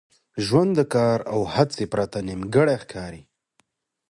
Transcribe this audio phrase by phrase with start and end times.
[0.45, 3.21] ژوند د کار او هڅي پرته نیمګړی ښکاري.